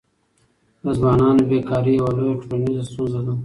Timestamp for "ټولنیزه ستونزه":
2.41-3.19